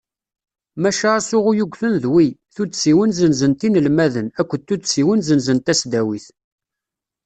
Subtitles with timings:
[0.81, 6.25] Maca asuɣu yugten d wi: Tuddsiwin senzent inelmaden akked Tuddsiwin senzent tasdawit.